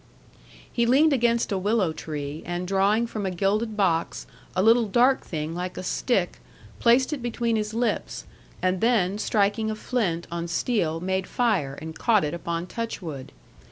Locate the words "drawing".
2.67-3.05